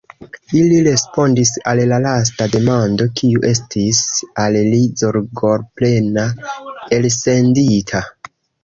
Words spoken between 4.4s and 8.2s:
al li zorgoplena elsendita.